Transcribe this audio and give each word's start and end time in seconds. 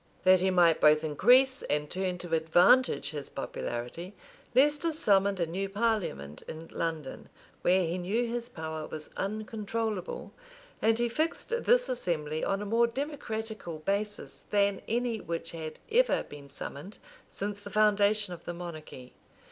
{1265.} 0.23 0.25
That 0.25 0.43
he 0.43 0.49
might 0.49 0.81
both 0.81 1.03
increase 1.03 1.61
and 1.61 1.87
turn 1.91 2.17
to 2.17 2.35
advantage 2.35 3.11
his 3.11 3.29
popularity, 3.29 4.15
Leicester 4.55 4.91
summoned 4.91 5.39
a 5.39 5.45
new 5.45 5.69
parliament 5.69 6.41
in 6.47 6.67
London, 6.69 7.29
where 7.61 7.81
he 7.81 7.99
knew 7.99 8.25
his 8.25 8.49
power 8.49 8.87
was 8.87 9.11
uncontrollable; 9.15 10.31
and 10.81 10.97
he 10.97 11.07
fixed 11.07 11.49
this 11.51 11.87
assembly 11.87 12.43
on 12.43 12.63
a 12.63 12.65
more 12.65 12.87
democratical 12.87 13.77
basis 13.77 14.43
than 14.49 14.81
any 14.87 15.21
which 15.21 15.51
had 15.51 15.79
ever 15.91 16.23
been 16.23 16.49
summoned 16.49 16.97
since 17.29 17.61
the 17.63 17.69
foundation 17.69 18.33
of 18.33 18.45
the 18.45 18.55
monarchy. 18.55 19.13